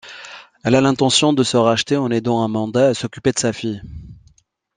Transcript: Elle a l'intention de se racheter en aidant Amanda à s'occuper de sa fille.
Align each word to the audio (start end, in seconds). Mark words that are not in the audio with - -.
Elle 0.63 0.73
a 0.73 0.81
l'intention 0.81 1.31
de 1.31 1.43
se 1.43 1.57
racheter 1.57 1.95
en 1.95 2.09
aidant 2.09 2.43
Amanda 2.43 2.87
à 2.87 2.93
s'occuper 2.95 3.33
de 3.33 3.37
sa 3.37 3.53
fille. 3.53 3.83